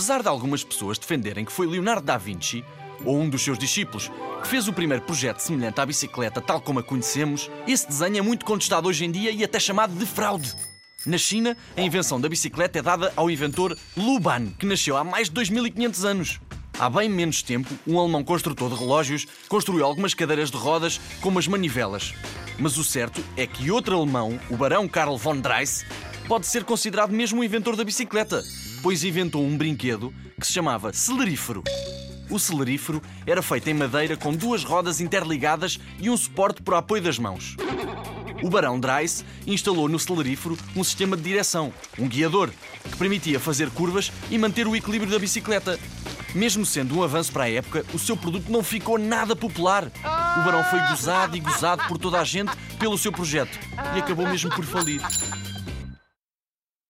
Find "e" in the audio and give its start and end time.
9.30-9.44, 35.98-36.08, 44.30-44.38, 51.36-51.40, 53.94-53.98